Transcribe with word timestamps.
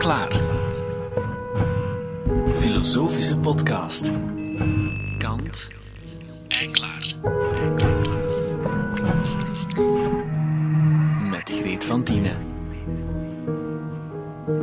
klaar. 0.00 0.40
Filosofische 2.52 3.36
podcast. 3.38 4.10
Kant 5.18 5.70
en 6.48 6.72
klaar. 6.72 7.14
Met 11.30 11.50
Greet 11.60 11.84
van 11.84 12.02
Tienen. 12.02 12.36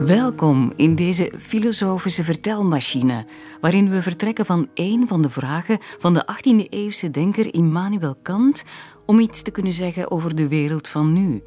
Welkom 0.06 0.74
in 0.76 0.96
deze 0.96 1.34
filosofische 1.38 2.24
vertelmachine, 2.24 3.26
waarin 3.62 3.90
we 3.90 4.02
vertrekken 4.02 4.46
van 4.46 4.70
één 4.74 5.08
van 5.08 5.22
de 5.22 5.30
vragen 5.30 5.78
van 6.00 6.14
de 6.14 6.26
18e-eeuwse 6.26 7.10
denker 7.12 7.54
Immanuel 7.54 8.16
Kant 8.22 8.64
om 9.06 9.20
iets 9.20 9.42
te 9.42 9.52
kunnen 9.52 9.74
zeggen 9.74 10.12
over 10.12 10.36
de 10.36 10.48
wereld 10.48 10.88
van 10.88 11.14
nu. 11.14 11.44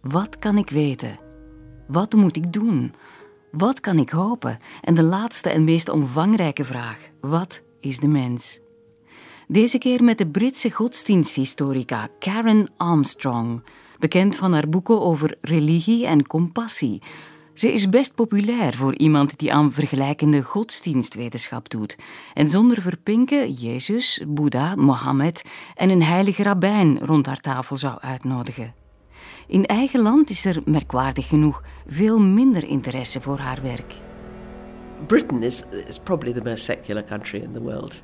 Wat 0.00 0.38
kan 0.38 0.58
ik 0.58 0.70
weten? 0.70 1.21
Wat 1.92 2.12
moet 2.12 2.36
ik 2.36 2.52
doen? 2.52 2.94
Wat 3.50 3.80
kan 3.80 3.98
ik 3.98 4.10
hopen? 4.10 4.58
En 4.80 4.94
de 4.94 5.02
laatste 5.02 5.50
en 5.50 5.64
meest 5.64 5.88
omvangrijke 5.88 6.64
vraag: 6.64 7.10
wat 7.20 7.62
is 7.80 7.98
de 7.98 8.08
mens? 8.08 8.60
Deze 9.48 9.78
keer 9.78 10.04
met 10.04 10.18
de 10.18 10.26
Britse 10.26 10.70
godsdiensthistorica 10.70 12.08
Karen 12.18 12.70
Armstrong, 12.76 13.62
bekend 13.98 14.36
van 14.36 14.52
haar 14.52 14.68
boeken 14.68 15.00
over 15.00 15.36
religie 15.40 16.06
en 16.06 16.26
compassie. 16.26 17.02
Ze 17.54 17.72
is 17.72 17.88
best 17.88 18.14
populair 18.14 18.76
voor 18.76 18.96
iemand 18.96 19.38
die 19.38 19.52
aan 19.52 19.72
vergelijkende 19.72 20.42
godsdienstwetenschap 20.42 21.70
doet 21.70 21.96
en 22.34 22.48
zonder 22.48 22.82
verpinken 22.82 23.52
Jezus, 23.52 24.22
Boeddha, 24.28 24.74
Mohammed 24.74 25.42
en 25.74 25.90
een 25.90 26.02
heilige 26.02 26.42
rabbijn 26.42 26.98
rond 26.98 27.26
haar 27.26 27.40
tafel 27.40 27.76
zou 27.76 28.00
uitnodigen. 28.00 28.81
In 29.46 29.66
eigen 29.66 30.00
land 30.00 30.30
is 30.30 30.44
er 30.44 30.62
merkwaardig 30.64 31.28
genoeg 31.28 31.62
veel 31.86 32.18
minder 32.18 32.64
interesse 32.64 33.20
voor 33.20 33.38
haar 33.38 33.62
werk. 33.62 33.94
Britain 35.06 35.42
is, 35.42 35.62
is 35.88 35.98
probably 35.98 36.32
the 36.32 36.42
most 36.42 36.64
secular 36.64 37.04
country 37.04 37.40
in 37.40 37.52
the 37.52 37.62
world. 37.62 38.02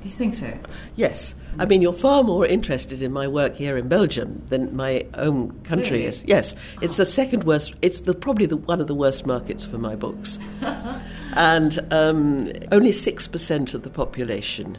Do 0.00 0.08
you 0.08 0.14
think 0.14 0.34
so? 0.34 0.52
Yes. 0.94 1.34
I 1.58 1.64
mean, 1.64 1.80
you're 1.80 1.92
far 1.98 2.22
more 2.22 2.46
interested 2.46 3.02
in 3.02 3.12
my 3.12 3.26
work 3.26 3.56
here 3.56 3.78
in 3.78 3.88
Belgium 3.88 4.44
than 4.50 4.76
my 4.76 5.04
own 5.14 5.58
country 5.64 5.96
Really? 5.96 6.08
is. 6.08 6.24
Yes. 6.28 6.54
It's 6.82 6.96
the 6.96 7.06
second 7.06 7.44
worst, 7.44 7.74
it's 7.80 8.00
the, 8.00 8.14
probably 8.14 8.46
the, 8.46 8.58
one 8.58 8.80
of 8.80 8.86
the 8.86 8.94
worst 8.94 9.26
markets 9.26 9.66
for 9.66 9.78
my 9.78 9.96
books. 9.96 10.38
and 11.36 11.78
um, 11.90 12.52
only 12.70 12.90
6% 12.90 13.74
of 13.74 13.82
the 13.82 13.90
population 13.90 14.78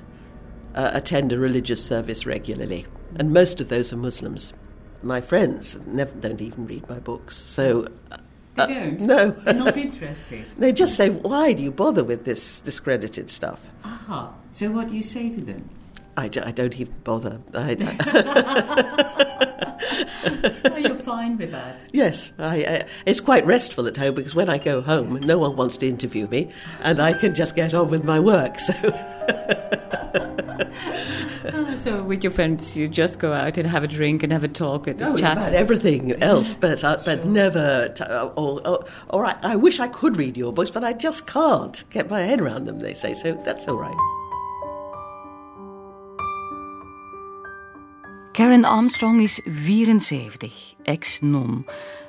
uh, 0.75 0.91
attend 0.93 1.33
a 1.33 1.39
religious 1.39 1.83
service 1.83 2.25
regularly. 2.25 2.85
And 3.15 3.33
most 3.33 3.59
of 3.59 3.69
those 3.69 3.91
are 3.91 3.97
Muslims. 3.97 4.53
My 5.03 5.21
friends 5.21 5.85
never, 5.87 6.11
don't 6.19 6.41
even 6.41 6.65
read 6.67 6.87
my 6.89 6.99
books. 6.99 7.35
So. 7.37 7.87
They 8.55 8.63
uh, 8.63 8.67
don't? 8.67 9.01
No. 9.01 9.29
They're 9.31 9.53
not 9.53 9.77
interested. 9.77 10.45
They 10.57 10.71
just 10.73 10.95
say, 10.95 11.09
why 11.11 11.53
do 11.53 11.61
you 11.61 11.71
bother 11.71 12.03
with 12.03 12.25
this 12.25 12.59
discredited 12.61 13.29
stuff? 13.29 13.69
Aha. 13.83 14.33
So 14.51 14.71
what 14.71 14.87
do 14.87 14.95
you 14.95 15.03
say 15.03 15.29
to 15.29 15.41
them? 15.41 15.69
I, 16.17 16.27
d- 16.29 16.39
I 16.41 16.51
don't 16.51 16.75
even 16.79 16.95
bother. 17.03 17.39
I, 17.53 17.75
Oh, 20.65 20.77
you're 20.81 20.95
fine 20.95 21.37
with 21.37 21.51
that. 21.51 21.87
yes, 21.93 22.33
I, 22.39 22.55
I, 22.57 22.85
it's 23.05 23.19
quite 23.19 23.45
restful 23.45 23.85
at 23.87 23.95
home 23.95 24.15
because 24.15 24.33
when 24.35 24.49
I 24.49 24.57
go 24.57 24.81
home, 24.81 25.19
no 25.21 25.37
one 25.37 25.55
wants 25.55 25.77
to 25.77 25.87
interview 25.87 26.27
me, 26.27 26.49
and 26.83 26.99
I 26.99 27.13
can 27.13 27.35
just 27.35 27.55
get 27.55 27.73
on 27.73 27.89
with 27.89 28.03
my 28.03 28.19
work. 28.19 28.59
So 28.59 28.73
So 31.81 32.03
with 32.03 32.23
your 32.23 32.31
friends, 32.31 32.75
you 32.77 32.87
just 32.87 33.17
go 33.19 33.31
out 33.33 33.57
and 33.57 33.67
have 33.67 33.83
a 33.83 33.87
drink 33.87 34.23
and 34.23 34.31
have 34.33 34.43
a 34.43 34.47
talk 34.47 34.87
and 34.87 35.01
Oh, 35.01 35.15
chat. 35.15 35.37
about 35.37 35.53
everything 35.53 36.11
else, 36.21 36.53
but 36.53 36.83
uh, 36.83 36.97
but 37.05 37.25
never. 37.25 37.87
T- 37.89 38.03
uh, 38.03 38.25
or, 38.35 38.67
or, 38.67 38.83
or 39.11 39.25
I, 39.25 39.35
I 39.43 39.55
wish 39.55 39.79
I 39.79 39.87
could 39.87 40.17
read 40.17 40.35
your 40.35 40.51
books, 40.51 40.69
but 40.69 40.83
I 40.83 40.93
just 40.93 41.27
can't 41.27 41.83
get 41.89 42.09
my 42.09 42.21
head 42.21 42.41
around 42.41 42.65
them. 42.65 42.79
They 42.79 42.93
say 42.93 43.13
so. 43.13 43.33
That's 43.33 43.67
all 43.67 43.77
right. 43.77 43.95
Karen 48.33 48.65
Armstrong 48.65 49.21
is 49.21 49.41
74, 49.45 50.49
ex-non. 50.85 51.65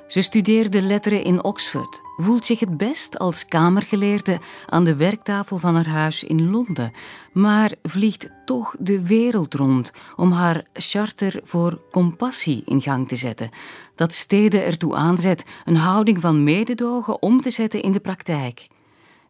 Ze 0.09 0.21
studeerde 0.21 0.81
letteren 0.81 1.23
in 1.23 1.43
Oxford, 1.43 2.01
voelt 2.17 2.45
zich 2.45 2.59
het 2.59 2.77
best 2.77 3.19
als 3.19 3.45
kamergeleerde 3.45 4.39
aan 4.65 4.83
de 4.83 4.95
werktafel 4.95 5.57
van 5.57 5.75
haar 5.75 5.87
huis 5.87 6.23
in 6.23 6.49
Londen, 6.49 6.91
maar 7.33 7.71
vliegt 7.83 8.29
toch 8.45 8.75
de 8.79 9.07
wereld 9.07 9.53
rond 9.53 9.91
om 10.15 10.31
haar 10.31 10.63
charter 10.73 11.41
voor 11.43 11.81
compassie 11.91 12.61
in 12.65 12.81
gang 12.81 13.07
te 13.07 13.15
zetten, 13.15 13.49
dat 13.95 14.13
steden 14.13 14.65
ertoe 14.65 14.95
aanzet 14.95 15.45
een 15.65 15.77
houding 15.77 16.19
van 16.19 16.43
mededogen 16.43 17.21
om 17.21 17.41
te 17.41 17.49
zetten 17.49 17.81
in 17.81 17.91
de 17.91 17.99
praktijk. 17.99 18.67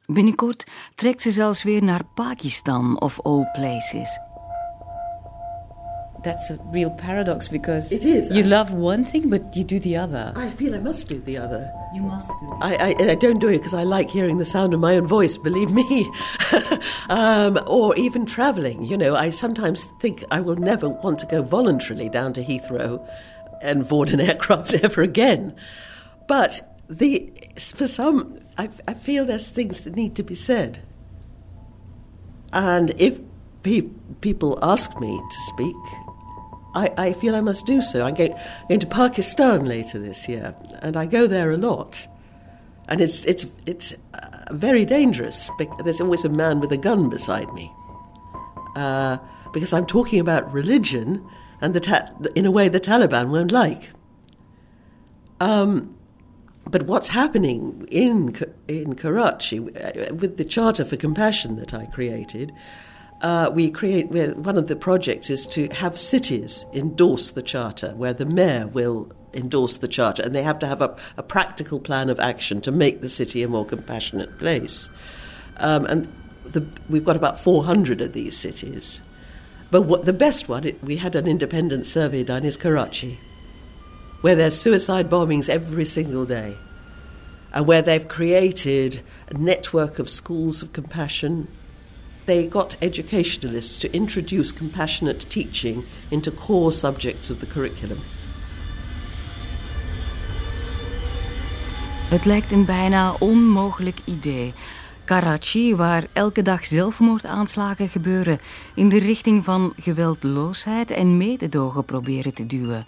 Binnenkort 0.06 0.68
trekt 0.96 1.22
ze 1.22 1.32
zelfs 1.32 1.64
weer 1.64 1.84
naar 1.84 2.06
Pakistan 2.16 3.02
of 3.02 3.22
all 3.22 3.50
places. 3.54 4.29
That's 6.24 6.50
a 6.50 6.56
real 6.66 6.90
paradox 6.90 7.48
because 7.48 7.92
It 7.92 8.04
is. 8.04 8.30
you 8.32 8.44
love 8.44 8.74
one 8.74 9.04
thing 9.06 9.30
but 9.30 9.56
you 9.56 9.64
do 9.64 9.80
the 9.80 9.96
other. 9.98 10.34
I 10.36 10.50
feel 10.52 10.76
I 10.76 10.80
must 10.80 11.08
do 11.08 11.20
the 11.20 11.38
other. 11.38 11.72
You 11.94 12.02
must 12.02 12.28
do 12.40 12.52
I, 12.62 12.76
I, 13.00 13.12
I 13.12 13.16
don't 13.16 13.40
do 13.40 13.48
it 13.48 13.58
because 13.60 13.74
I 13.74 13.84
like 13.84 14.10
hearing 14.10 14.38
the 14.38 14.46
sound 14.46 14.74
of 14.74 14.80
my 14.80 14.96
own 14.98 15.08
voice, 15.08 15.38
believe 15.38 15.72
me. 15.72 16.12
um, 17.10 17.58
or 17.68 17.96
even 17.96 18.26
travelling. 18.26 18.84
You 18.84 18.98
know, 18.98 19.16
I 19.16 19.30
sometimes 19.30 19.86
think 20.02 20.24
I 20.32 20.42
will 20.42 20.58
never 20.58 20.90
want 20.90 21.20
to 21.20 21.26
go 21.26 21.42
voluntarily 21.42 22.10
down 22.10 22.34
to 22.34 22.44
Heathrow 22.44 23.08
and 23.62 23.88
board 23.88 24.10
an 24.12 24.20
aircraft 24.30 24.74
ever 24.74 25.02
again. 25.02 25.56
But 26.28 26.62
the, 26.90 27.32
for 27.58 27.88
some, 27.88 28.40
I, 28.58 28.70
I 28.88 28.94
feel 28.94 29.26
there's 29.26 29.52
things 29.52 29.82
that 29.82 29.96
need 29.96 30.16
to 30.16 30.24
be 30.24 30.36
said. 30.36 30.80
And 32.52 32.92
if 33.00 33.22
pe- 33.64 33.90
people 34.22 34.58
ask 34.62 35.00
me 35.00 35.18
to 35.18 35.36
speak, 35.54 35.76
I, 36.76 36.92
I 36.98 37.14
feel 37.14 37.36
I 37.36 37.42
must 37.42 37.66
do 37.66 37.82
so. 37.82 38.06
I'm 38.06 38.14
going, 38.14 38.36
to 38.80 38.88
Pakistan 38.88 39.66
later 39.66 40.00
this 40.00 40.30
year, 40.30 40.56
and 40.82 40.96
I 40.96 41.06
go 41.06 41.28
there 41.28 41.52
a 41.52 41.58
lot. 41.58 42.08
And 42.88 43.02
it's, 43.02 43.26
it's, 43.26 43.46
it's 43.66 43.94
uh, 44.14 44.54
very 44.54 44.86
dangerous. 44.86 45.50
There's 45.84 46.02
always 46.02 46.26
a 46.26 46.30
man 46.30 46.60
with 46.60 46.72
a 46.72 46.78
gun 46.78 47.10
beside 47.10 47.52
me. 47.54 47.72
Uh, 48.76 49.18
because 49.54 49.74
I'm 49.74 49.86
talking 49.86 50.20
about 50.20 50.52
religion, 50.54 51.28
and 51.62 51.74
the 51.74 51.80
ta- 51.80 52.12
in 52.36 52.46
a 52.46 52.52
way 52.52 52.70
the 52.70 52.80
Taliban 52.80 53.32
won't 53.32 53.52
like. 53.52 53.90
Um, 55.40 55.96
but 56.70 56.84
what's 56.84 57.10
happening 57.10 57.88
in 57.90 58.36
in 58.68 58.96
Karachi 58.96 59.60
uh, 59.60 60.14
with 60.14 60.38
the 60.38 60.44
Charter 60.44 60.86
for 60.86 60.98
Compassion 60.98 61.56
that 61.56 61.74
I 61.74 61.86
created? 61.86 62.54
Uh, 63.22 63.50
we 63.54 63.70
create 63.70 64.08
one 64.10 64.58
of 64.58 64.68
the 64.68 64.76
projects 64.76 65.30
is 65.30 65.46
to 65.46 65.68
have 65.70 66.00
cities 66.00 66.66
endorse 66.74 67.32
the 67.32 67.42
charter, 67.42 67.94
where 67.96 68.14
the 68.14 68.26
mayor 68.26 68.68
will 68.68 69.12
endorse 69.34 69.78
the 69.78 69.88
charter, 69.88 70.24
and 70.24 70.34
they 70.34 70.44
have 70.44 70.60
to 70.60 70.68
have 70.68 70.82
a, 70.82 70.96
a 71.18 71.24
practical 71.24 71.80
plan 71.80 72.10
of 72.10 72.20
action 72.20 72.62
to 72.62 72.72
make 72.72 73.02
the 73.02 73.10
city 73.10 73.44
a 73.44 73.48
more 73.48 73.66
compassionate 73.66 74.38
place. 74.40 74.90
Um, 75.58 75.86
and 75.86 76.08
the, 76.46 76.66
we've 76.90 77.04
got 77.04 77.18
about 77.18 77.38
400 77.38 78.02
of 78.02 78.14
these 78.14 78.38
cities. 78.38 79.04
But 79.70 79.82
what, 79.82 80.06
the 80.06 80.14
best 80.14 80.48
one, 80.48 80.64
it, 80.64 80.82
we 80.84 80.96
had 80.96 81.16
an 81.16 81.28
independent 81.28 81.86
survey 81.86 82.24
done, 82.24 82.46
is 82.46 82.58
Karachi 82.58 83.20
where 84.22 84.36
there's 84.36 84.60
suicide 84.60 85.10
bombings 85.10 85.50
every 85.50 85.86
single 85.86 86.26
day, 86.26 86.58
and 87.54 87.66
where 87.66 87.82
they've 87.82 88.08
created 88.08 89.02
a 89.30 89.34
network 89.36 90.00
of 90.00 90.10
schools 90.10 90.62
of 90.62 90.74
compassion. 90.74 91.48
They 92.30 92.48
got 92.50 92.76
educationalists 92.80 93.78
to 93.78 93.88
introduce 93.92 94.54
compassionate 94.54 95.28
teaching 95.28 95.84
into 96.10 96.32
core 96.32 96.72
subjects 96.72 97.32
of 97.32 97.40
the 97.40 97.48
curriculum. 97.48 97.98
Het 102.10 102.26
lijkt 102.26 102.52
een 102.52 102.66
bijna 102.66 103.14
onmogelijk 103.20 103.98
idee. 104.06 104.54
Karachi, 105.06 105.76
waar 105.76 106.04
elke 106.14 106.42
dag 106.42 106.66
zelfmoordaanslagen 106.66 107.88
gebeuren, 107.88 108.40
in 108.76 108.90
de 108.90 109.00
richting 109.00 109.44
van 109.44 109.74
geweldloosheid 109.78 110.92
en 110.92 111.18
mededogen 111.18 111.86
proberen 111.86 112.34
te 112.34 112.46
duwen. 112.46 112.86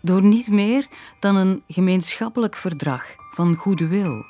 Door 0.00 0.22
niet 0.22 0.48
meer 0.48 0.86
dan 1.18 1.36
een 1.36 1.62
gemeenschappelijk 1.68 2.56
verdrag 2.56 3.04
van 3.34 3.54
goede 3.54 3.86
wil. 3.86 4.24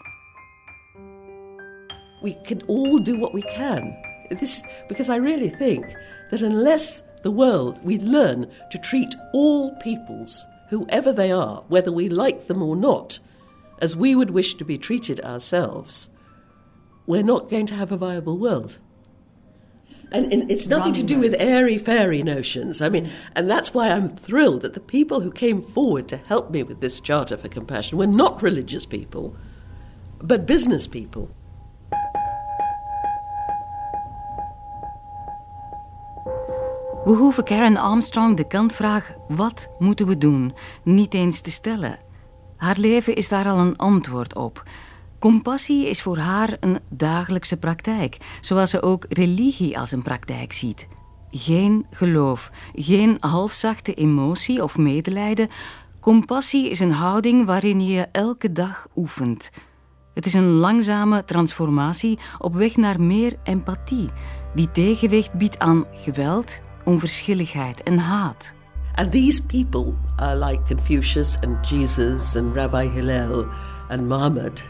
we 2.22 2.36
can 2.42 2.60
all 2.68 3.00
do 3.00 3.18
what 3.18 3.32
we 3.32 3.42
can. 3.42 4.09
This 4.30 4.62
because 4.88 5.08
I 5.10 5.16
really 5.16 5.48
think 5.48 5.86
that 6.30 6.42
unless 6.42 7.02
the 7.22 7.30
world 7.30 7.84
we 7.84 7.98
learn 7.98 8.50
to 8.70 8.78
treat 8.78 9.14
all 9.32 9.74
peoples, 9.76 10.46
whoever 10.70 11.12
they 11.12 11.32
are, 11.32 11.64
whether 11.68 11.92
we 11.92 12.08
like 12.08 12.46
them 12.46 12.62
or 12.62 12.76
not, 12.76 13.18
as 13.82 13.96
we 13.96 14.14
would 14.14 14.30
wish 14.30 14.54
to 14.54 14.64
be 14.64 14.78
treated 14.78 15.20
ourselves, 15.20 16.10
we're 17.06 17.22
not 17.22 17.50
going 17.50 17.66
to 17.66 17.74
have 17.74 17.92
a 17.92 17.96
viable 17.96 18.38
world. 18.38 18.78
And, 20.12 20.32
and 20.32 20.50
it's 20.50 20.66
nothing 20.68 20.92
to 20.94 21.02
do 21.04 21.20
with 21.20 21.36
airy 21.38 21.78
fairy 21.78 22.22
notions. 22.22 22.82
I 22.82 22.88
mean, 22.88 23.10
and 23.36 23.48
that's 23.48 23.72
why 23.72 23.90
I'm 23.90 24.08
thrilled 24.08 24.62
that 24.62 24.74
the 24.74 24.80
people 24.80 25.20
who 25.20 25.30
came 25.30 25.62
forward 25.62 26.08
to 26.08 26.16
help 26.16 26.50
me 26.50 26.62
with 26.64 26.80
this 26.80 26.98
charter 27.00 27.36
for 27.36 27.48
compassion 27.48 27.96
were 27.98 28.06
not 28.06 28.42
religious 28.42 28.86
people. 28.86 29.36
but 30.22 30.46
business 30.46 30.86
people. 30.86 31.30
We 37.04 37.16
hoeven 37.16 37.44
Karen 37.44 37.76
Armstrong 37.76 38.36
de 38.36 38.46
kantvraag 38.46 39.14
wat 39.28 39.70
moeten 39.78 40.06
we 40.06 40.18
doen 40.18 40.54
niet 40.84 41.14
eens 41.14 41.40
te 41.40 41.50
stellen. 41.50 41.98
Haar 42.56 42.76
leven 42.78 43.14
is 43.14 43.28
daar 43.28 43.48
al 43.48 43.58
een 43.58 43.76
antwoord 43.76 44.34
op. 44.34 44.62
Compassie 45.18 45.88
is 45.88 46.02
voor 46.02 46.18
haar 46.18 46.56
een 46.60 46.78
dagelijkse 46.88 47.56
praktijk, 47.56 48.16
zoals 48.40 48.70
ze 48.70 48.82
ook 48.82 49.04
religie 49.08 49.78
als 49.78 49.92
een 49.92 50.02
praktijk 50.02 50.52
ziet. 50.52 50.86
Geen 51.28 51.86
geloof, 51.90 52.50
geen 52.74 53.16
halfzachte 53.20 53.94
emotie 53.94 54.62
of 54.62 54.78
medelijden. 54.78 55.48
Compassie 56.00 56.70
is 56.70 56.80
een 56.80 56.92
houding 56.92 57.46
waarin 57.46 57.86
je 57.86 58.06
elke 58.10 58.52
dag 58.52 58.86
oefent. 58.96 59.50
Het 60.14 60.26
is 60.26 60.34
een 60.34 60.50
langzame 60.50 61.24
transformatie 61.24 62.18
op 62.38 62.54
weg 62.54 62.76
naar 62.76 63.00
meer 63.00 63.36
empathie, 63.42 64.08
die 64.54 64.70
tegenwicht 64.70 65.32
biedt 65.32 65.58
aan 65.58 65.84
geweld, 65.92 66.60
onverschilligheid 66.86 67.80
en 67.86 67.98
haat. 67.98 68.52
And 68.96 69.12
these 69.12 69.40
people 69.40 69.96
are 70.18 70.36
like 70.36 70.66
Confucius 70.66 71.36
and 71.42 71.62
Jesus 71.64 72.36
and 72.36 72.54
Rabbi 72.54 72.86
Hillel 72.86 73.50
and 73.88 74.08
Muhammad. 74.08 74.62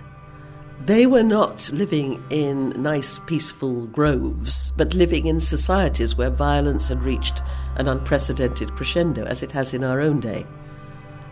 They 0.86 1.06
were 1.06 1.22
not 1.22 1.70
living 1.72 2.22
in 2.30 2.70
nice, 2.70 3.18
peaceful 3.18 3.86
groves, 3.86 4.72
but 4.76 4.94
living 4.94 5.26
in 5.26 5.40
societies 5.40 6.16
where 6.16 6.30
violence 6.30 6.88
had 6.88 7.02
reached 7.02 7.42
an 7.76 7.86
unprecedented 7.86 8.72
crescendo, 8.76 9.24
as 9.24 9.42
it 9.42 9.52
has 9.52 9.74
in 9.74 9.84
our 9.84 10.00
own 10.00 10.20
day. 10.20 10.46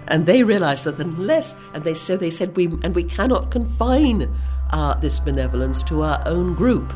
And 0.09 0.27
they 0.27 0.43
realized 0.43 0.85
that 0.85 0.99
unless, 0.99 1.55
and 1.73 1.85
they 1.85 1.95
so 1.95 2.17
they 2.17 2.31
said, 2.31 2.57
we 2.57 2.67
and 2.83 2.95
we 2.95 3.05
cannot 3.05 3.51
confine 3.51 4.29
our, 4.73 4.95
this 4.97 5.19
benevolence 5.19 5.83
to 5.85 6.03
our 6.03 6.23
own 6.27 6.55
group. 6.55 6.93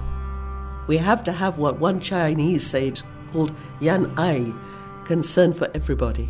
We 0.88 0.98
have 0.98 1.22
to 1.24 1.32
have 1.32 1.58
what 1.58 1.78
one 1.78 2.00
Chinese 2.00 2.66
sage 2.66 3.02
called 3.32 3.52
Yan 3.80 4.12
Ai, 4.18 4.52
concern 5.04 5.52
for 5.52 5.68
everybody. 5.74 6.28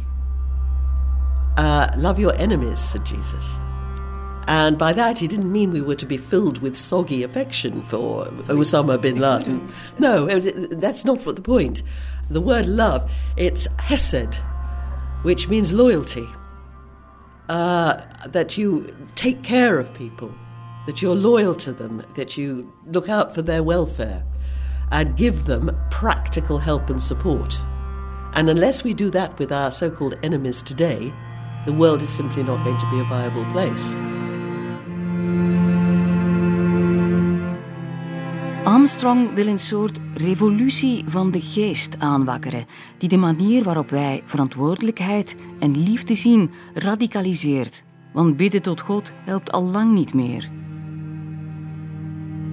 Uh, 1.57 1.89
love 1.97 2.19
your 2.19 2.35
enemies, 2.37 2.79
said 2.79 3.05
Jesus. 3.05 3.59
And 4.49 4.77
by 4.77 4.93
that, 4.93 5.19
he 5.19 5.29
didn't 5.29 5.53
mean 5.53 5.71
we 5.71 5.81
were 5.83 5.95
to 5.95 6.07
be 6.07 6.17
filled 6.17 6.59
with 6.59 6.77
soggy 6.77 7.23
affection 7.23 7.83
for 7.83 8.25
Osama 8.49 9.01
bin 9.01 9.19
Laden. 9.19 9.69
No, 9.99 10.27
that's 10.27 11.05
not 11.05 11.25
what 11.25 11.37
the 11.37 11.43
point. 11.43 11.83
The 12.31 12.41
word 12.41 12.67
love, 12.67 13.11
it's 13.37 13.69
hesed, 13.79 14.35
which 15.23 15.49
means 15.49 15.73
loyalty. 15.73 16.27
Uh, 17.49 18.03
that 18.27 18.57
you 18.57 18.95
take 19.15 19.43
care 19.43 19.79
of 19.79 19.93
people, 19.95 20.33
that 20.87 21.03
you're 21.03 21.15
loyal 21.15 21.55
to 21.57 21.73
them, 21.73 22.03
that 22.15 22.37
you 22.37 22.73
look 22.87 23.09
out 23.09 23.35
for 23.35 23.43
their 23.43 23.63
welfare, 23.63 24.25
and 24.91 25.17
give 25.17 25.45
them 25.45 25.72
practical 26.03 26.59
help 26.59 26.91
and 26.91 27.03
support. 27.03 27.61
And 28.33 28.49
unless 28.49 28.83
we 28.83 28.95
do 28.95 29.11
that 29.11 29.39
with 29.39 29.53
our 29.53 29.71
so 29.71 29.89
called 29.89 30.17
enemies 30.23 30.63
today, 30.63 31.13
the 31.65 31.73
world 31.73 32.03
is 32.03 32.17
simply 32.17 32.43
not 32.43 32.65
going 32.65 32.79
to 32.79 32.91
be 32.91 32.99
a 32.99 33.05
viable 33.05 33.45
place. 33.53 33.97
Armstrong 38.65 39.35
wil 39.35 39.47
een 39.47 39.59
soort 39.59 39.99
revolutie 40.15 41.05
van 41.07 41.31
de 41.31 41.41
geest 41.41 41.97
aanwakkeren, 41.99 42.65
die 42.99 43.09
de 43.09 43.17
manier 43.17 43.63
waarop 43.63 43.91
wij 43.91 44.23
verantwoordelijkheid 44.27 45.37
en 45.59 45.83
liefde 45.83 46.15
zien 46.15 46.51
radicaliseert. 46.75 47.85
Want 48.13 48.37
bidden 48.37 48.63
tot 48.63 48.81
God 48.81 49.13
helpt 49.25 49.53
al 49.53 49.63
lang 49.63 49.93
niet 49.93 50.15
meer. 50.15 50.51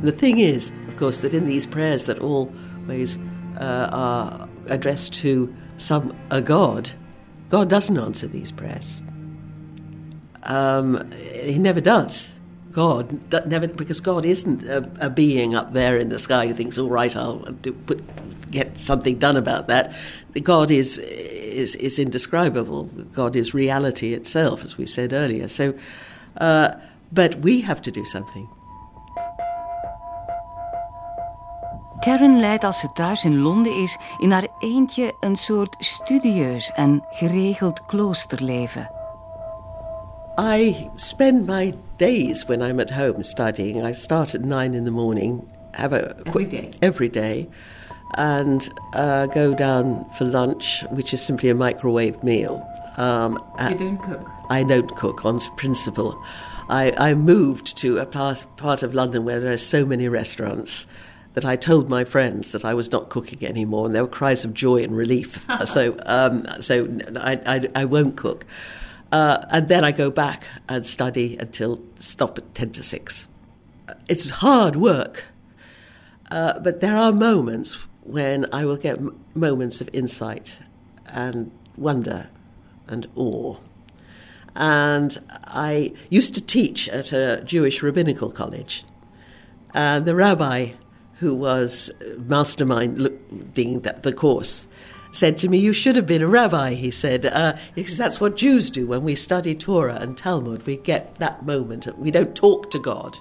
The 0.04 0.16
thing 0.16 0.40
is, 0.40 0.72
of 0.88 0.96
course, 0.96 1.20
that 1.20 1.32
in 1.32 1.46
these 1.46 1.68
prayers 1.68 2.04
that 2.04 2.20
always 2.20 3.18
uh, 3.60 3.90
are 3.92 4.50
addressed 4.68 5.14
to 5.16 5.54
some 5.78 6.16
a 6.32 6.42
God, 6.42 6.92
God 7.50 7.70
doesn't 7.70 7.98
answer 7.98 8.28
these 8.28 8.52
prayers. 8.52 9.02
Um, 10.44 11.12
he 11.12 11.58
never 11.58 11.82
does. 11.82 12.34
God 12.72 13.48
never 13.48 13.68
because 13.68 14.00
God 14.00 14.26
isn't 14.26 14.64
a, 14.64 14.90
a, 15.02 15.10
being 15.10 15.56
up 15.56 15.74
there 15.74 15.98
in 15.98 16.10
the 16.10 16.20
sky 16.20 16.48
who 16.48 16.54
thinks, 16.54 16.78
"All 16.78 16.90
right, 16.90 17.16
I'll 17.16 17.40
do, 17.40 17.74
put, 17.74 18.02
get 18.52 18.78
something 18.78 19.18
done 19.18 19.38
about 19.38 19.68
that." 19.68 19.96
God 20.44 20.70
is 20.70 21.00
is 21.00 21.76
is 21.78 21.98
indescribable. 21.98 22.84
God 23.12 23.36
is 23.36 23.56
reality 23.56 24.14
itself, 24.14 24.64
as 24.64 24.78
we 24.78 24.86
said 24.86 25.14
earlier. 25.14 25.48
So, 25.48 25.74
uh, 26.38 26.76
but 27.12 27.36
we 27.40 27.62
have 27.62 27.82
to 27.82 27.92
do 27.92 28.06
something. 28.06 28.48
Karen 32.00 32.40
leidt 32.40 32.64
als 32.64 32.80
ze 32.80 32.88
thuis 32.94 33.24
in 33.24 33.38
Londen 33.38 33.74
is 33.82 33.98
in 34.18 34.32
haar 34.32 34.48
eentje 34.60 35.14
een 35.20 35.36
soort 35.36 35.76
studieus 35.80 36.72
en 36.72 37.04
geregeld 37.10 37.86
kloosterleven. 37.86 38.90
I 40.40 40.90
spend 40.96 41.48
my 41.48 41.74
days 41.96 42.46
when 42.46 42.62
I'm 42.62 42.80
at 42.80 42.90
home 42.90 43.24
studying. 43.24 43.88
I 43.88 43.94
start 43.94 44.36
at 44.36 44.42
nine 44.42 44.78
in 44.78 44.84
the 44.84 44.92
morning, 44.92 45.44
have 45.72 45.96
a 45.96 46.16
every 46.26 46.48
day, 46.48 46.70
every 46.80 47.10
day, 47.10 47.50
and 48.18 48.70
uh, 48.96 49.26
go 49.26 49.54
down 49.54 50.06
for 50.12 50.26
lunch, 50.28 50.86
which 50.92 51.14
is 51.14 51.26
simply 51.26 51.50
a 51.50 51.56
microwave 51.56 52.24
meal. 52.24 52.66
Um, 52.98 53.38
you 53.70 53.78
don't 53.78 54.02
cook. 54.02 54.30
I 54.50 54.64
don't 54.64 54.96
cook 54.96 55.26
on 55.26 55.40
principle. 55.56 56.14
I, 56.70 56.94
I 57.10 57.14
moved 57.16 57.78
to 57.78 57.98
a 57.98 58.06
part, 58.06 58.46
part 58.56 58.84
of 58.84 58.94
London 58.94 59.26
where 59.26 59.40
there 59.40 59.52
are 59.52 59.58
so 59.58 59.86
many 59.86 60.08
restaurants 60.08 60.88
that 61.34 61.46
I 61.46 61.56
told 61.56 61.90
my 61.90 62.04
friends 62.04 62.52
that 62.52 62.66
I 62.66 62.74
was 62.74 62.92
not 62.92 63.10
cooking 63.10 63.46
anymore, 63.48 63.86
and 63.86 63.96
there 63.96 64.04
were 64.04 64.10
cries 64.10 64.44
of 64.44 64.54
joy 64.54 64.84
and 64.84 64.96
relief. 64.96 65.46
so, 65.66 65.96
um, 66.06 66.46
so 66.60 66.88
I, 67.18 67.40
I, 67.46 67.82
I 67.82 67.86
won't 67.86 68.18
cook. 68.18 68.46
Uh, 69.12 69.44
and 69.50 69.68
then 69.70 69.84
I 69.84 69.92
go 69.92 70.12
back 70.12 70.44
and 70.68 70.86
study 70.86 71.38
until 71.38 71.82
stop 71.96 72.38
at 72.38 72.54
10 72.54 72.72
to 72.74 72.84
6. 72.84 73.28
It's 74.08 74.30
hard 74.30 74.76
work, 74.76 75.26
uh, 76.30 76.60
but 76.60 76.80
there 76.82 76.96
are 76.96 77.12
moments 77.12 77.78
when 78.02 78.46
I 78.54 78.66
will 78.66 78.78
get 78.78 78.98
m- 78.98 79.20
moments 79.34 79.82
of 79.82 79.90
insight 79.94 80.60
and 81.08 81.52
wonder 81.76 82.30
and 82.88 83.08
awe. 83.16 83.58
And 84.56 85.18
I 85.46 85.94
used 86.10 86.36
to 86.36 86.46
teach 86.46 86.90
at 86.90 87.12
a 87.14 87.42
Jewish 87.46 87.82
rabbinical 87.82 88.32
college. 88.32 88.84
And 89.74 90.06
the 90.06 90.16
rabbi 90.16 90.74
who 91.20 91.36
was 91.36 91.92
masterminding 92.28 93.18
the, 93.54 94.00
the 94.02 94.14
course 94.14 94.68
said 95.12 95.38
to 95.40 95.50
me, 95.50 95.58
You 95.58 95.74
should 95.74 95.96
have 95.96 96.06
been 96.06 96.22
a 96.22 96.28
rabbi, 96.28 96.74
he 96.74 96.92
said, 96.92 97.26
uh, 97.26 97.58
because 97.76 97.98
that's 97.98 98.22
what 98.22 98.36
Jews 98.36 98.70
do 98.70 98.88
when 98.88 99.04
we 99.04 99.16
study 99.16 99.56
Torah 99.56 99.98
and 100.00 100.18
Talmud. 100.18 100.66
We 100.66 100.78
get 100.78 101.16
that 101.16 101.46
moment. 101.46 101.88
We 101.98 102.12
don't 102.12 102.36
talk 102.36 102.70
to 102.72 102.80
God, 102.80 103.18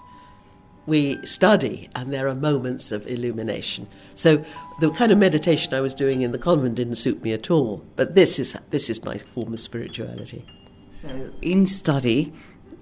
we 0.86 1.24
study, 1.24 1.88
and 1.94 2.12
there 2.12 2.28
are 2.28 2.34
moments 2.34 2.92
of 2.92 3.06
illumination. 3.06 3.86
So 4.14 4.44
the 4.80 4.90
kind 4.92 5.12
of 5.12 5.18
meditation 5.18 5.74
I 5.74 5.80
was 5.80 5.94
doing 5.94 6.22
in 6.22 6.32
the 6.32 6.38
convent 6.38 6.76
didn't 6.76 6.96
suit 6.96 7.22
me 7.22 7.32
at 7.32 7.50
all. 7.50 7.84
But 7.96 8.14
this 8.14 8.38
is, 8.38 8.56
this 8.70 8.90
is 8.90 9.04
my 9.04 9.18
form 9.18 9.52
of 9.52 9.60
spirituality. 9.60 10.44
So 10.90 11.30
in 11.42 11.66
study, 11.66 12.32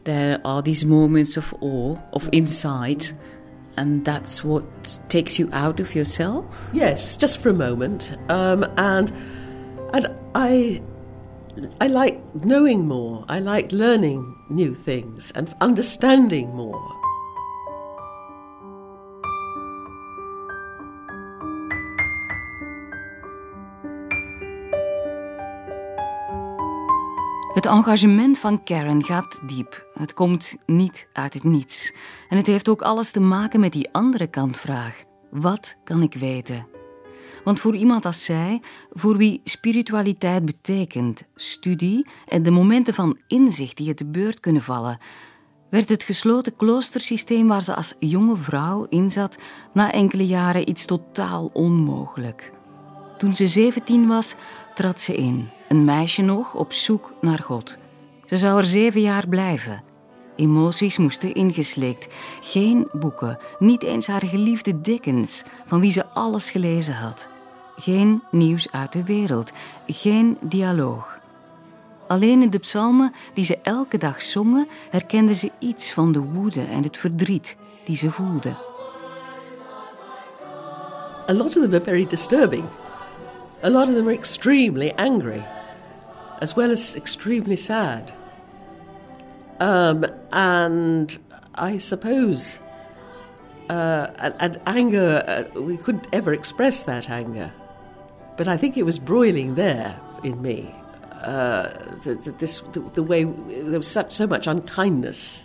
there 0.04 0.40
are 0.44 0.62
these 0.62 0.84
moments 0.84 1.36
of 1.36 1.52
awe, 1.60 1.98
of 2.12 2.28
insight 2.32 3.12
and 3.76 4.04
that's 4.04 4.42
what 4.44 4.64
takes 5.08 5.38
you 5.38 5.48
out 5.52 5.80
of 5.80 5.94
yourself? 5.94 6.70
Yes, 6.72 7.16
just 7.16 7.38
for 7.38 7.50
a 7.50 7.54
moment. 7.54 8.16
Um, 8.30 8.64
and 8.76 9.12
and 9.92 10.08
I 10.34 10.82
I 11.80 11.86
like 11.86 12.20
knowing 12.44 12.86
more. 12.86 13.24
I 13.28 13.38
like 13.40 13.72
learning 13.72 14.36
new 14.50 14.74
things 14.74 15.32
and 15.32 15.54
understanding 15.60 16.54
more. 16.54 16.92
Het 27.66 27.74
engagement 27.74 28.38
van 28.38 28.62
Karen 28.64 29.04
gaat 29.04 29.40
diep. 29.46 29.86
Het 29.92 30.14
komt 30.14 30.56
niet 30.66 31.08
uit 31.12 31.34
het 31.34 31.44
niets. 31.44 31.92
En 32.28 32.36
het 32.36 32.46
heeft 32.46 32.68
ook 32.68 32.82
alles 32.82 33.10
te 33.10 33.20
maken 33.20 33.60
met 33.60 33.72
die 33.72 33.88
andere 33.92 34.26
kantvraag. 34.26 35.02
Wat 35.30 35.76
kan 35.84 36.02
ik 36.02 36.14
weten? 36.14 36.66
Want 37.44 37.60
voor 37.60 37.76
iemand 37.76 38.04
als 38.04 38.24
zij, 38.24 38.62
voor 38.90 39.16
wie 39.16 39.40
spiritualiteit 39.44 40.44
betekent, 40.44 41.24
studie 41.34 42.06
en 42.24 42.42
de 42.42 42.50
momenten 42.50 42.94
van 42.94 43.18
inzicht 43.26 43.76
die 43.76 43.88
het 43.88 43.96
te 43.96 44.06
beurt 44.06 44.40
kunnen 44.40 44.62
vallen, 44.62 44.98
werd 45.70 45.88
het 45.88 46.02
gesloten 46.02 46.56
kloostersysteem 46.56 47.48
waar 47.48 47.62
ze 47.62 47.74
als 47.74 47.94
jonge 47.98 48.36
vrouw 48.36 48.86
in 48.88 49.10
zat 49.10 49.38
na 49.72 49.92
enkele 49.92 50.26
jaren 50.26 50.68
iets 50.68 50.84
totaal 50.84 51.50
onmogelijk. 51.52 52.52
Toen 53.18 53.34
ze 53.34 53.46
17 53.46 54.06
was, 54.06 54.34
trad 54.76 55.00
ze 55.00 55.14
in, 55.14 55.48
een 55.68 55.84
meisje 55.84 56.22
nog 56.22 56.54
op 56.54 56.72
zoek 56.72 57.12
naar 57.20 57.38
God. 57.38 57.78
Ze 58.24 58.36
zou 58.36 58.58
er 58.58 58.64
zeven 58.64 59.00
jaar 59.00 59.28
blijven. 59.28 59.82
Emoties 60.36 60.98
moesten 60.98 61.34
ingesleekt. 61.34 62.14
Geen 62.40 62.88
boeken, 62.92 63.38
niet 63.58 63.82
eens 63.82 64.06
haar 64.06 64.26
geliefde 64.26 64.80
Dickens, 64.80 65.42
van 65.66 65.80
wie 65.80 65.90
ze 65.90 66.06
alles 66.06 66.50
gelezen 66.50 66.94
had. 66.94 67.28
Geen 67.76 68.22
nieuws 68.30 68.72
uit 68.72 68.92
de 68.92 69.04
wereld, 69.04 69.50
geen 69.86 70.38
dialoog. 70.40 71.20
Alleen 72.08 72.42
in 72.42 72.50
de 72.50 72.58
psalmen 72.58 73.12
die 73.34 73.44
ze 73.44 73.58
elke 73.62 73.98
dag 73.98 74.22
zongen, 74.22 74.68
herkende 74.90 75.34
ze 75.34 75.50
iets 75.58 75.92
van 75.92 76.12
de 76.12 76.20
woede 76.20 76.62
en 76.62 76.82
het 76.82 76.96
verdriet 76.96 77.56
die 77.84 77.96
ze 77.96 78.10
voelde. 78.10 78.56
A 81.30 81.32
lot 81.32 81.46
of 81.46 81.62
them 81.62 81.74
are 81.74 81.82
very 81.82 82.06
disturbing. 82.06 82.64
A 83.66 83.70
lot 83.70 83.88
of 83.88 83.96
them 83.96 84.08
are 84.08 84.12
extremely 84.12 84.92
angry, 84.92 85.44
as 86.40 86.54
well 86.54 86.70
as 86.70 86.94
extremely 86.94 87.56
sad. 87.56 88.14
Um, 89.58 90.06
and 90.30 91.18
I 91.56 91.78
suppose, 91.78 92.60
uh, 93.68 94.06
and, 94.18 94.36
and, 94.38 94.60
anger, 94.66 95.20
uh, 95.26 95.60
we 95.60 95.78
couldn't 95.78 96.06
ever 96.12 96.32
express 96.32 96.84
that 96.84 97.10
anger. 97.10 97.52
But 98.36 98.46
I 98.46 98.56
think 98.56 98.76
it 98.76 98.84
was 98.84 99.00
broiling 99.00 99.56
there 99.56 100.00
in 100.22 100.40
me. 100.40 100.72
Uh, 101.22 101.62
the, 102.04 102.20
the, 102.22 102.32
this, 102.38 102.60
the, 102.70 102.78
the, 102.78 103.02
way 103.02 103.24
there 103.24 103.80
was 103.80 103.88
such 103.88 104.12
so 104.12 104.28
much 104.28 104.46
unkindness 104.46 105.42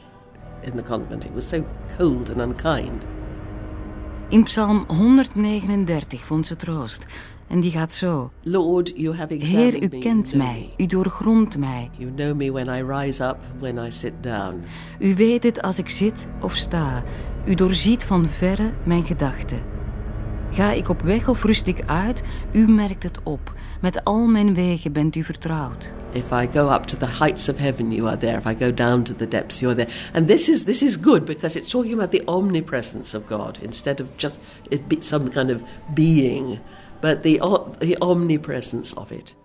in 0.61 0.77
the 0.77 0.83
convent. 0.83 1.25
It 1.25 1.33
was 1.33 1.47
so 1.47 1.67
cold 1.97 2.29
and 2.29 2.39
unkind. 2.39 3.03
In 4.31 4.43
Psalm 4.43 4.83
139 4.87 6.21
vond 6.25 6.47
ze 6.47 6.55
troost. 6.55 7.05
En 7.47 7.59
die 7.59 7.71
gaat 7.71 7.93
zo. 7.93 8.31
Lord, 8.43 8.91
you 8.95 9.15
have 9.15 9.33
Heer, 9.33 9.83
u 9.83 9.87
kent 9.87 10.35
mij, 10.35 10.73
u 10.77 10.85
doorgrondt 10.85 11.57
mij. 11.57 11.89
You 11.97 12.13
know 12.13 12.35
me 12.35 12.51
when 12.51 12.67
I 12.67 12.83
rise 12.83 13.23
up, 13.23 13.37
when 13.59 13.85
I 13.85 13.91
sit 13.91 14.13
down. 14.21 14.63
U 14.99 15.15
weet 15.15 15.43
het 15.43 15.61
als 15.61 15.79
ik 15.79 15.89
zit 15.89 16.27
of 16.41 16.55
sta. 16.55 17.03
U 17.45 17.55
doorziet 17.55 18.03
van 18.03 18.25
verre 18.25 18.73
mijn 18.83 19.03
gedachten. 19.03 19.59
Ga 20.51 20.71
ik 20.71 20.89
op 20.89 21.01
weg 21.01 21.29
of 21.29 21.43
rust 21.43 21.67
ik 21.67 21.81
uit? 21.85 22.23
U 22.51 22.67
merkt 22.67 23.03
het 23.03 23.19
op. 23.23 23.53
Met 23.81 24.03
al 24.03 24.27
mijn 24.27 24.53
wegen 24.53 24.93
bent 24.93 25.15
u 25.15 25.23
vertrouwd. 25.23 25.93
If 26.13 26.33
I 26.33 26.45
go 26.45 26.69
up 26.69 26.85
to 26.87 26.95
the 26.95 27.05
heights 27.05 27.47
of 27.47 27.59
heaven, 27.59 27.91
you 27.91 28.07
are 28.07 28.17
there. 28.17 28.37
If 28.37 28.45
I 28.45 28.53
go 28.53 28.71
down 28.71 29.03
to 29.05 29.13
the 29.13 29.25
depths, 29.25 29.61
you 29.61 29.69
are 29.69 29.73
there. 29.73 29.89
And 30.13 30.27
this 30.27 30.49
is 30.49 30.65
this 30.65 30.83
is 30.83 30.97
good 30.97 31.25
because 31.25 31.55
it's 31.55 31.71
talking 31.71 31.93
about 31.93 32.11
the 32.11 32.23
omnipresence 32.27 33.13
of 33.13 33.25
God 33.27 33.59
instead 33.61 33.99
of 34.01 34.15
just 34.17 34.41
some 35.01 35.29
kind 35.29 35.49
of 35.49 35.63
being, 35.93 36.59
but 36.99 37.23
the 37.23 37.39
the 37.79 37.97
omnipresence 38.01 38.93
of 38.93 39.11
it. 39.11 39.35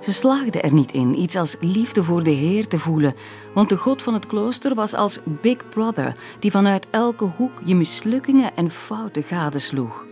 Ze 0.00 0.12
slaagde 0.12 0.60
er 0.60 0.72
niet 0.72 0.92
in 0.92 1.20
iets 1.20 1.36
als 1.36 1.56
liefde 1.60 2.04
voor 2.04 2.22
de 2.22 2.30
Heer 2.30 2.68
te 2.68 2.78
voelen, 2.78 3.14
want 3.54 3.68
de 3.68 3.76
God 3.76 4.02
van 4.02 4.14
het 4.14 4.26
klooster 4.26 4.74
was 4.74 4.94
als 4.94 5.18
Big 5.24 5.68
Brother 5.68 6.16
die 6.38 6.50
vanuit 6.50 6.86
elke 6.90 7.24
hoek 7.24 7.52
je 7.64 7.74
mislukkingen 7.74 8.56
en 8.56 8.70
fouten 8.70 9.22
gadesloeg. 9.22 10.06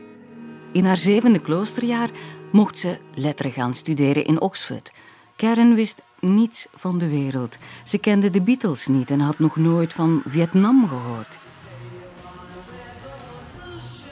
In 0.73 0.85
haar 0.85 0.97
zevende 0.97 1.38
kloosterjaar 1.38 2.11
mocht 2.52 2.78
ze 2.78 2.99
letteren 3.14 3.52
gaan 3.52 3.75
studeren 3.75 4.25
in 4.25 4.40
Oxford. 4.40 4.92
Karen 5.37 5.75
wist 5.75 6.02
niets 6.21 6.66
van 6.75 6.99
de 6.99 7.09
wereld. 7.09 7.59
Ze 7.85 7.99
kende 7.99 8.30
de 8.30 8.40
Beatles 8.40 8.87
niet 8.87 9.11
en 9.11 9.21
had 9.21 9.38
nog 9.38 9.57
nooit 9.57 9.92
van 9.92 10.23
Vietnam 10.26 10.88
gehoord. 10.88 11.38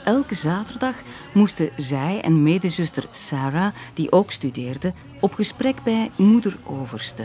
Elke 0.07 0.35
zaterdag 0.35 0.95
moesten 1.33 1.69
zij 1.75 2.21
en 2.21 2.43
medezuster 2.43 3.07
Sarah, 3.11 3.73
die 3.93 4.11
ook 4.11 4.31
studeerde, 4.31 4.93
op 5.19 5.33
gesprek 5.33 5.83
bij 5.83 6.11
moeder 6.17 6.57
Overste. 6.63 7.23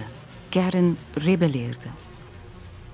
Karen 0.48 0.98
rebelleerde. 1.14 1.86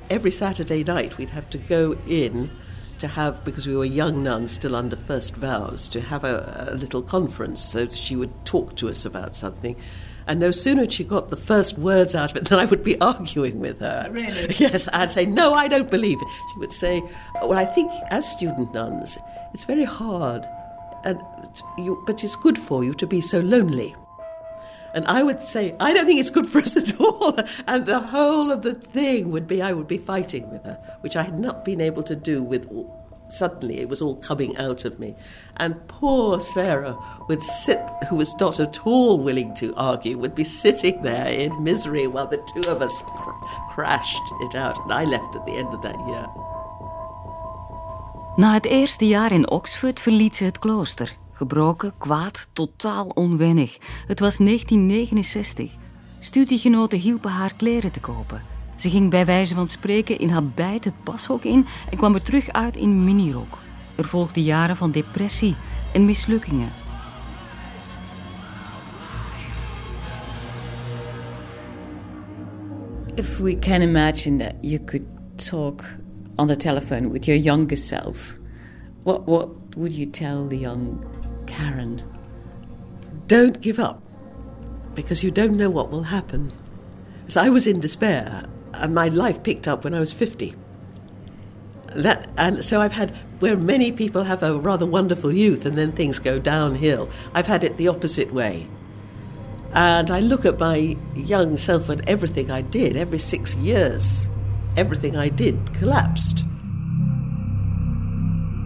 Every 0.06 0.30
Saturday 0.30 0.82
night 0.82 1.16
we'd 1.16 1.30
have 1.30 1.48
to 1.48 1.58
go 1.68 1.96
in 2.04 2.50
to 2.96 3.06
have, 3.08 3.42
because 3.42 3.68
we 3.68 3.74
were 3.74 3.88
young 3.88 4.22
nuns 4.22 4.52
still 4.52 4.74
under 4.74 4.98
first 5.06 5.34
vows, 5.40 5.88
to 5.88 6.00
have 6.00 6.26
a, 6.26 6.70
a 6.70 6.74
little 6.74 7.02
conference 7.02 7.68
so 7.68 7.86
she 7.88 8.16
would 8.16 8.32
talk 8.42 8.76
to 8.76 8.88
us 8.88 9.06
about 9.06 9.36
something. 9.36 9.76
And 10.28 10.38
no 10.38 10.50
sooner 10.50 10.82
had 10.82 10.92
she 10.92 11.04
got 11.04 11.30
the 11.30 11.36
first 11.36 11.78
words 11.78 12.14
out 12.14 12.32
of 12.32 12.36
it 12.36 12.48
than 12.48 12.58
I 12.58 12.66
would 12.66 12.84
be 12.84 13.00
arguing 13.00 13.58
with 13.58 13.80
her. 13.80 14.06
Really? 14.10 14.54
Yes, 14.56 14.88
I'd 14.92 15.10
say, 15.10 15.24
No, 15.24 15.54
I 15.54 15.68
don't 15.68 15.90
believe 15.90 16.20
it. 16.20 16.28
She 16.52 16.58
would 16.58 16.72
say, 16.72 17.02
Well, 17.42 17.54
I 17.54 17.64
think 17.64 17.90
as 18.10 18.30
student 18.30 18.72
nuns, 18.74 19.18
it's 19.54 19.64
very 19.64 19.84
hard, 19.84 20.46
and 21.04 21.20
it's, 21.44 21.62
you, 21.78 22.02
but 22.06 22.22
it's 22.22 22.36
good 22.36 22.58
for 22.58 22.84
you 22.84 22.92
to 22.94 23.06
be 23.06 23.20
so 23.20 23.40
lonely. 23.40 23.94
And 24.94 25.06
I 25.06 25.22
would 25.22 25.40
say, 25.40 25.74
I 25.80 25.92
don't 25.92 26.06
think 26.06 26.20
it's 26.20 26.30
good 26.30 26.48
for 26.48 26.58
us 26.58 26.76
at 26.76 27.00
all. 27.00 27.38
And 27.66 27.86
the 27.86 28.00
whole 28.00 28.50
of 28.50 28.62
the 28.62 28.74
thing 28.74 29.30
would 29.30 29.46
be, 29.46 29.62
I 29.62 29.72
would 29.72 29.88
be 29.88 29.98
fighting 29.98 30.50
with 30.50 30.64
her, 30.64 30.78
which 31.00 31.16
I 31.16 31.22
had 31.22 31.38
not 31.38 31.64
been 31.64 31.80
able 31.80 32.02
to 32.04 32.16
do 32.16 32.42
with. 32.42 32.68
Suddenly, 33.30 33.80
it 33.80 33.88
was 33.88 34.00
all 34.02 34.16
coming 34.16 34.56
out 34.56 34.84
of 34.84 34.98
me. 34.98 35.14
And 35.56 35.74
poor 35.88 36.40
Sarah 36.40 36.96
would 37.28 37.42
sit, 37.42 37.80
who 38.08 38.16
was 38.16 38.34
not 38.40 38.60
at 38.60 38.86
all 38.86 39.18
willing 39.18 39.54
to 39.56 39.74
argue, 39.76 40.18
would 40.18 40.34
be 40.34 40.44
sitting 40.44 41.02
there 41.02 41.26
in 41.26 41.62
misery 41.62 42.06
while 42.06 42.26
the 42.26 42.42
two 42.54 42.70
of 42.70 42.82
us 42.82 43.02
cr- 43.02 43.30
crashed 43.74 44.22
it 44.40 44.54
out. 44.54 44.78
And 44.84 44.92
I 44.92 45.04
left 45.04 45.36
at 45.36 45.46
the 45.46 45.56
end 45.56 45.72
of 45.74 45.82
that 45.82 45.98
year. 46.06 46.26
Na 48.36 48.52
het 48.52 48.66
eerste 48.66 49.06
jaar 49.06 49.32
in 49.32 49.50
Oxford 49.50 50.00
verliet 50.00 50.36
ze 50.36 50.44
het 50.44 50.58
klooster. 50.58 51.16
Gebroken, 51.32 51.92
kwaad, 51.98 52.48
totaal 52.52 53.06
onwennig. 53.06 53.78
Het 54.06 54.20
was 54.20 54.36
1969. 54.36 55.72
Studiegenoten 56.18 56.98
hielpen 56.98 57.30
haar 57.30 57.54
kleren 57.54 57.92
te 57.92 58.00
kopen. 58.00 58.57
Ze 58.78 58.90
ging 58.90 59.10
bij 59.10 59.26
wijze 59.26 59.54
van 59.54 59.68
spreken 59.68 60.18
in 60.18 60.28
haar 60.28 60.46
bijt 60.46 60.84
het 60.84 61.02
pashok 61.02 61.44
in 61.44 61.66
en 61.90 61.96
kwam 61.96 62.14
er 62.14 62.22
terug 62.22 62.52
uit 62.52 62.76
in 62.76 63.04
minirok. 63.04 63.58
Er 63.96 64.04
volgden 64.04 64.42
jaren 64.42 64.76
van 64.76 64.90
depressie 64.90 65.56
en 65.92 66.04
mislukkingen. 66.04 66.68
If 73.14 73.38
we 73.38 73.58
can 73.58 73.82
imagine 73.82 74.36
that 74.36 74.54
you 74.60 74.84
could 74.84 75.06
talk 75.34 75.84
on 76.36 76.46
the 76.46 76.56
telephone 76.56 77.10
with 77.10 77.24
your 77.24 77.40
younger 77.40 77.76
self, 77.76 78.36
what 79.02 79.26
what 79.26 79.48
would 79.76 79.96
you 79.96 80.10
tell 80.10 80.46
the 80.48 80.58
young 80.58 81.04
Karen? 81.44 82.00
Don't 83.26 83.56
give 83.60 83.82
up, 83.82 83.98
because 84.94 85.26
you 85.26 85.32
don't 85.32 85.56
know 85.56 85.72
what 85.72 85.90
will 85.90 86.04
happen. 86.04 86.50
So 87.26 87.40
I 87.40 87.50
was 87.50 87.66
in 87.66 87.80
despair, 87.80 88.44
Uh, 88.78 88.88
my 88.88 89.08
life 89.08 89.42
picked 89.42 89.68
up 89.68 89.84
when 89.84 89.94
I 89.94 90.00
was 90.00 90.12
fifty. 90.12 90.54
That 91.94 92.28
and 92.36 92.64
so 92.64 92.80
I've 92.80 92.92
had 92.92 93.16
where 93.40 93.56
many 93.56 93.92
people 93.92 94.24
have 94.24 94.42
a 94.42 94.58
rather 94.58 94.86
wonderful 94.86 95.32
youth 95.32 95.66
and 95.66 95.76
then 95.76 95.92
things 95.92 96.18
go 96.18 96.38
downhill. 96.38 97.08
I've 97.34 97.46
had 97.46 97.64
it 97.64 97.76
the 97.76 97.88
opposite 97.88 98.32
way. 98.32 98.68
And 99.74 100.10
I 100.10 100.20
look 100.20 100.44
at 100.46 100.58
my 100.58 100.96
young 101.14 101.56
self 101.56 101.88
and 101.88 102.08
everything 102.08 102.50
I 102.50 102.62
did, 102.62 102.96
every 102.96 103.18
six 103.18 103.54
years, 103.56 104.28
everything 104.76 105.16
I 105.16 105.28
did 105.28 105.74
collapsed. 105.74 106.44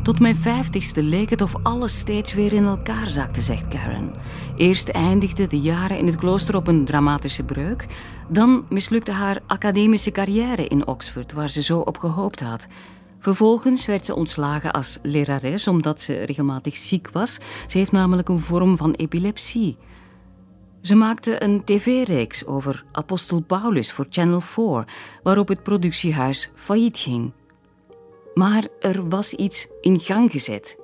Tot 0.03 0.21
mijn 0.21 0.37
vijftigste 0.37 1.03
leek 1.03 1.31
het 1.31 1.41
of 1.41 1.55
alles 1.63 1.99
steeds 1.99 2.35
weer 2.35 2.53
in 2.53 2.65
elkaar 2.65 3.11
zakte, 3.11 3.43
zegt 3.43 3.69
Karen. 3.69 4.13
Eerst 4.57 4.89
eindigde 4.89 5.47
de 5.47 5.61
jaren 5.61 5.99
in 5.99 6.07
het 6.07 6.17
klooster 6.17 6.57
op 6.57 6.67
een 6.67 6.85
dramatische 6.85 7.43
breuk. 7.43 7.87
Dan 8.29 8.65
mislukte 8.69 9.13
haar 9.13 9.41
academische 9.47 10.11
carrière 10.11 10.67
in 10.67 10.87
Oxford, 10.87 11.33
waar 11.33 11.49
ze 11.49 11.63
zo 11.63 11.79
op 11.79 11.99
gehoopt 11.99 12.41
had. 12.41 12.67
Vervolgens 13.19 13.87
werd 13.87 14.05
ze 14.05 14.15
ontslagen 14.15 14.73
als 14.73 14.99
lerares 15.03 15.69
omdat 15.69 16.01
ze 16.01 16.23
regelmatig 16.23 16.77
ziek 16.77 17.11
was. 17.11 17.39
Ze 17.67 17.79
heeft 17.79 17.93
namelijk 17.93 18.29
een 18.29 18.41
vorm 18.41 18.77
van 18.77 18.93
epilepsie. 18.93 19.77
Ze 20.81 20.95
maakte 20.95 21.43
een 21.43 21.65
tv-reeks 21.65 22.47
over 22.47 22.85
apostel 22.93 23.41
Paulus 23.41 23.93
voor 23.93 24.07
Channel 24.11 24.41
4, 24.41 24.85
waarop 25.23 25.49
het 25.49 25.63
productiehuis 25.63 26.51
failliet 26.55 26.99
ging. 26.99 27.33
Maar 28.35 28.67
er 28.79 29.09
was 29.09 29.35
iets 29.35 29.67
in 29.81 30.01
gang 30.01 30.31
gezet. 30.31 30.77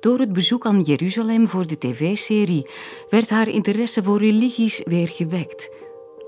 Door 0.00 0.18
het 0.18 0.32
bezoek 0.32 0.66
aan 0.66 0.80
Jeruzalem 0.80 1.48
voor 1.48 1.66
de 1.66 1.78
tv-serie 1.78 2.66
werd 3.08 3.30
haar 3.30 3.48
interesse 3.48 4.02
voor 4.02 4.18
religies 4.18 4.82
weer 4.84 5.08
gewekt, 5.08 5.70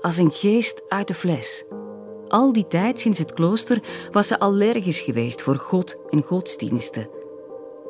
als 0.01 0.17
een 0.17 0.31
geest 0.31 0.81
uit 0.87 1.07
de 1.07 1.13
fles. 1.13 1.65
Al 2.27 2.53
die 2.53 2.67
tijd 2.67 2.99
sinds 2.99 3.19
het 3.19 3.33
klooster 3.33 3.81
was 4.11 4.27
ze 4.27 4.39
allergisch 4.39 5.01
geweest 5.01 5.41
voor 5.41 5.55
God 5.55 5.97
en 6.09 6.23
godsdiensten. 6.23 7.09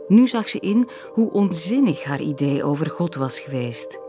Nu 0.07 0.27
zag 0.27 0.49
ze 0.49 0.59
in 0.59 0.87
hoe 1.13 1.31
onzinnig 1.31 2.03
haar 2.03 2.21
idee 2.21 2.63
over 2.63 2.89
God 2.89 3.15
was 3.15 3.39
geweest. 3.39 3.99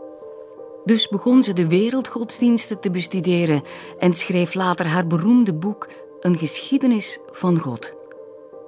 Dus 0.85 1.07
begon 1.07 1.43
ze 1.43 1.53
de 1.53 1.67
wereldgodsdiensten 1.67 2.79
te 2.79 2.91
bestuderen 2.91 3.63
en 3.99 4.13
schreef 4.13 4.53
later 4.53 4.87
haar 4.87 5.07
beroemde 5.07 5.53
boek 5.53 5.87
Een 6.19 6.37
geschiedenis 6.37 7.19
van 7.31 7.59
God. 7.59 7.98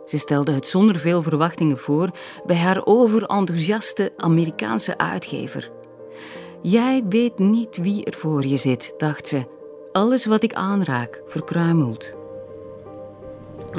Ze 0.06 0.18
stelde 0.18 0.52
het 0.52 0.68
zonder 0.68 1.00
veel 1.00 1.22
verwachtingen 1.22 1.78
voor 1.78 2.10
bij 2.46 2.56
haar 2.56 2.86
overenthousiaste 2.86 4.12
Amerikaanse 4.18 4.98
uitgever. 4.98 5.72
Jij 6.62 7.04
weet 7.10 7.40
niet 7.40 7.78
wie 7.78 8.06
er 8.06 8.14
voor 8.14 8.46
je 8.46 8.58
zit, 8.58 8.94
dacht 8.98 9.28
ze. 9.28 9.46
Alles 9.92 10.26
wat 10.26 10.44
ik 10.44 10.54
aanraak, 10.54 11.22
verkruimelt. 11.28 12.20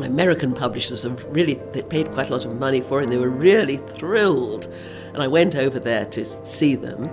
American 0.03 0.53
publishers 0.53 1.03
have 1.03 1.27
really 1.33 1.59
they 1.73 1.83
paid 1.83 2.13
quite 2.13 2.29
a 2.29 2.31
lot 2.31 2.47
of 2.47 2.59
money 2.59 2.81
for 2.81 3.01
it, 3.01 3.05
and 3.05 3.13
they 3.13 3.19
were 3.19 3.39
really 3.39 3.81
thrilled. 3.97 4.69
And 5.13 5.23
I 5.23 5.29
went 5.29 5.55
over 5.55 5.81
there 5.81 6.09
to 6.09 6.25
see 6.45 6.79
them. 6.79 7.11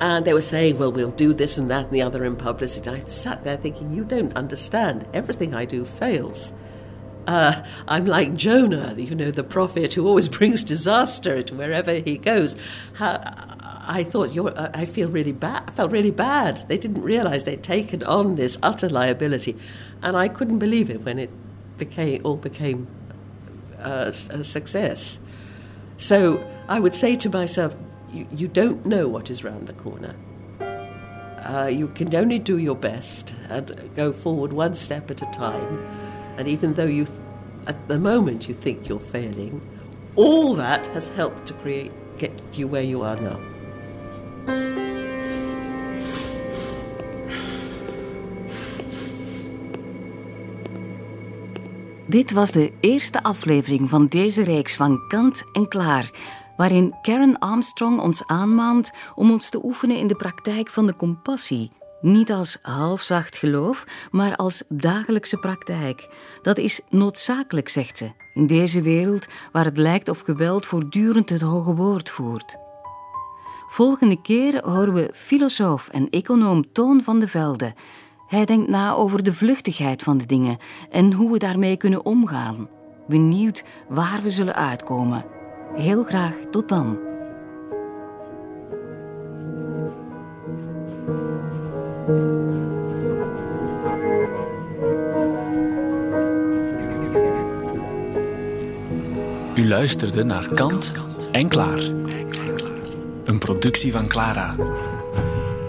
And 0.00 0.24
they 0.24 0.32
were 0.32 0.40
saying, 0.42 0.78
well, 0.78 0.92
we'll 0.92 1.14
do 1.14 1.34
this 1.34 1.58
and 1.58 1.68
that 1.70 1.84
and 1.84 1.92
the 1.92 2.02
other 2.02 2.24
in 2.24 2.36
publicity. 2.36 2.88
I 2.88 3.02
sat 3.06 3.44
there 3.44 3.58
thinking, 3.58 3.92
you 3.92 4.04
don't 4.04 4.34
understand. 4.34 5.04
Everything 5.12 5.54
I 5.54 5.66
do 5.66 5.84
fails. 5.84 6.54
Uh, 7.30 7.64
I'm 7.86 8.06
like 8.06 8.34
Jonah, 8.34 8.92
you 8.98 9.14
know, 9.14 9.30
the 9.30 9.44
prophet 9.44 9.94
who 9.94 10.04
always 10.04 10.28
brings 10.38 10.64
disaster 10.64 11.44
to 11.44 11.54
wherever 11.54 11.94
he 11.94 12.18
goes. 12.18 12.56
How, 12.94 13.20
I 13.86 14.02
thought, 14.02 14.34
you're, 14.34 14.52
I 14.56 14.84
feel 14.84 15.08
really 15.08 15.30
bad. 15.30 15.62
I 15.68 15.70
felt 15.70 15.92
really 15.92 16.10
bad. 16.10 16.68
They 16.68 16.76
didn't 16.76 17.02
realize 17.02 17.44
they'd 17.44 17.62
taken 17.62 18.02
on 18.02 18.34
this 18.34 18.58
utter 18.64 18.88
liability. 18.88 19.56
And 20.02 20.16
I 20.16 20.26
couldn't 20.26 20.58
believe 20.58 20.90
it 20.90 21.04
when 21.04 21.20
it 21.20 21.30
became, 21.78 22.20
all 22.24 22.36
became 22.36 22.88
uh, 23.78 24.06
a 24.06 24.12
success. 24.42 25.20
So 25.98 26.44
I 26.68 26.80
would 26.80 26.96
say 26.96 27.14
to 27.14 27.30
myself, 27.30 27.76
you, 28.10 28.26
you 28.34 28.48
don't 28.48 28.84
know 28.84 29.08
what 29.08 29.30
is 29.30 29.44
round 29.44 29.68
the 29.68 29.74
corner. 29.74 30.16
Uh, 30.60 31.70
you 31.72 31.86
can 31.86 32.12
only 32.12 32.40
do 32.40 32.58
your 32.58 32.74
best 32.74 33.36
and 33.48 33.88
go 33.94 34.12
forward 34.12 34.52
one 34.52 34.74
step 34.74 35.12
at 35.12 35.22
a 35.22 35.26
time. 35.26 36.09
And 36.36 36.46
even 36.46 36.74
though 36.74 36.90
you, 36.90 37.06
at 37.66 37.88
the 37.88 37.98
moment, 37.98 38.48
you 38.48 38.54
think 38.54 38.88
you're 38.88 39.00
failing, 39.10 39.60
all 40.16 40.54
that 40.54 40.86
has 40.88 41.10
helped 41.16 41.46
to 41.46 41.54
create 41.54 41.92
get 42.18 42.32
you 42.52 42.68
where 42.68 42.84
you 42.84 43.04
are 43.04 43.20
now. 43.20 43.40
Dit 52.08 52.32
was 52.32 52.50
de 52.50 52.72
eerste 52.80 53.22
aflevering 53.22 53.88
van 53.88 54.06
deze 54.06 54.42
reeks 54.42 54.76
van 54.76 54.98
Kant 55.08 55.44
en 55.52 55.68
Klaar, 55.68 56.10
waarin 56.56 56.94
Karen 57.02 57.38
Armstrong 57.38 58.00
ons 58.00 58.26
aanmaant 58.26 58.90
om 59.14 59.30
ons 59.30 59.50
te 59.50 59.64
oefenen 59.64 59.96
in 59.96 60.06
de 60.06 60.16
praktijk 60.16 60.68
van 60.68 60.86
de 60.86 60.96
compassie. 60.96 61.70
Niet 62.00 62.32
als 62.32 62.58
halfzacht 62.62 63.36
geloof, 63.36 63.84
maar 64.10 64.36
als 64.36 64.62
dagelijkse 64.68 65.36
praktijk. 65.36 66.08
Dat 66.42 66.58
is 66.58 66.80
noodzakelijk, 66.88 67.68
zegt 67.68 67.98
ze, 67.98 68.10
in 68.34 68.46
deze 68.46 68.82
wereld 68.82 69.26
waar 69.52 69.64
het 69.64 69.78
lijkt 69.78 70.08
of 70.08 70.20
geweld 70.20 70.66
voortdurend 70.66 71.30
het 71.30 71.40
hoge 71.40 71.74
woord 71.74 72.10
voert. 72.10 72.56
Volgende 73.68 74.20
keer 74.20 74.64
horen 74.64 74.92
we 74.92 75.10
filosoof 75.14 75.88
en 75.88 76.10
econoom 76.10 76.72
Toon 76.72 77.02
van 77.02 77.18
de 77.18 77.28
Velde. 77.28 77.74
Hij 78.26 78.44
denkt 78.44 78.68
na 78.68 78.92
over 78.92 79.22
de 79.22 79.32
vluchtigheid 79.32 80.02
van 80.02 80.18
de 80.18 80.26
dingen 80.26 80.58
en 80.90 81.12
hoe 81.12 81.32
we 81.32 81.38
daarmee 81.38 81.76
kunnen 81.76 82.04
omgaan. 82.04 82.68
Benieuwd 83.08 83.64
waar 83.88 84.22
we 84.22 84.30
zullen 84.30 84.54
uitkomen. 84.54 85.24
Heel 85.74 86.04
graag 86.04 86.34
tot 86.50 86.68
dan. 86.68 87.09
U 99.54 99.68
luisterde 99.68 100.24
naar 100.24 100.48
Kant 100.54 101.06
en 101.32 101.48
Klaar. 101.48 101.78
Een 103.24 103.38
productie 103.38 103.92
van 103.92 104.08
Clara. 104.08 104.54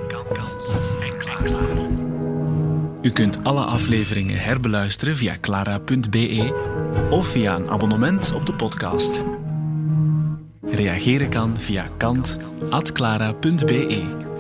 Kant 0.08 0.80
en 1.02 1.18
Klaar. 1.18 1.50
U 3.02 3.10
kunt 3.10 3.44
alle 3.44 3.64
afleveringen 3.64 4.40
herbeluisteren 4.40 5.18
via 5.18 5.38
clara.be 5.42 6.54
of 7.10 7.28
via 7.28 7.56
een 7.56 7.70
abonnement 7.70 8.34
op 8.34 8.46
de 8.46 8.54
podcast. 8.54 9.24
Reageren 10.62 11.30
kan 11.30 11.58
via 11.58 11.88
kant.clara.be. 11.98 14.31